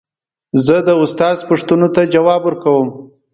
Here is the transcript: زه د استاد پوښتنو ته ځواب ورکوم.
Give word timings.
زه 0.65 0.75
د 0.87 0.89
استاد 1.03 1.37
پوښتنو 1.49 1.87
ته 1.95 2.01
ځواب 2.13 2.41
ورکوم. 2.45 2.89